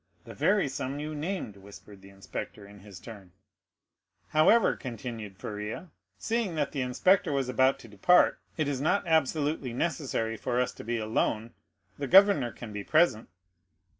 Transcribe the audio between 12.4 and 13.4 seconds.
can be present."